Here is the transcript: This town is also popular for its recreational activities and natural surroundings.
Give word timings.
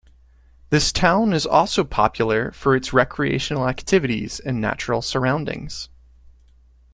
This 0.71 0.91
town 0.91 1.31
is 1.31 1.45
also 1.45 1.83
popular 1.83 2.49
for 2.53 2.75
its 2.75 2.91
recreational 2.91 3.67
activities 3.69 4.39
and 4.39 4.59
natural 4.59 5.03
surroundings. 5.03 5.89